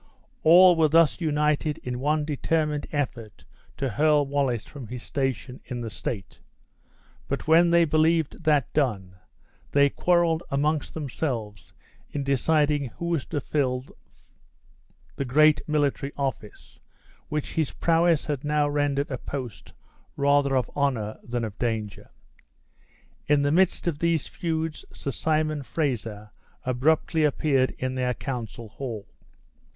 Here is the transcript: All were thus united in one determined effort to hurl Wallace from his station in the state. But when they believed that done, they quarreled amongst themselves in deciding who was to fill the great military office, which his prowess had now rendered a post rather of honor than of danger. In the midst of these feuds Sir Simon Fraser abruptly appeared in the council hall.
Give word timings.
All 0.41 0.75
were 0.75 0.87
thus 0.87 1.21
united 1.21 1.77
in 1.83 1.99
one 1.99 2.25
determined 2.25 2.87
effort 2.91 3.45
to 3.77 3.87
hurl 3.87 4.25
Wallace 4.25 4.65
from 4.65 4.87
his 4.87 5.03
station 5.03 5.61
in 5.63 5.81
the 5.81 5.91
state. 5.91 6.39
But 7.27 7.47
when 7.47 7.69
they 7.69 7.85
believed 7.85 8.43
that 8.43 8.73
done, 8.73 9.17
they 9.73 9.89
quarreled 9.91 10.41
amongst 10.49 10.95
themselves 10.95 11.73
in 12.09 12.23
deciding 12.23 12.85
who 12.85 13.09
was 13.09 13.27
to 13.27 13.39
fill 13.39 13.85
the 15.17 15.23
great 15.23 15.61
military 15.67 16.13
office, 16.17 16.79
which 17.29 17.53
his 17.53 17.69
prowess 17.69 18.25
had 18.25 18.43
now 18.43 18.67
rendered 18.67 19.11
a 19.11 19.19
post 19.19 19.71
rather 20.15 20.57
of 20.57 20.67
honor 20.75 21.19
than 21.21 21.43
of 21.43 21.59
danger. 21.59 22.09
In 23.27 23.43
the 23.43 23.51
midst 23.51 23.85
of 23.85 23.99
these 23.99 24.25
feuds 24.27 24.83
Sir 24.91 25.11
Simon 25.11 25.61
Fraser 25.61 26.31
abruptly 26.63 27.23
appeared 27.23 27.75
in 27.77 27.93
the 27.93 28.15
council 28.15 28.67
hall. 28.69 29.07